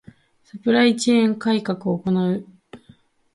[0.09, 0.13] ⅱ
[0.43, 2.47] サプライチェーン改革を行う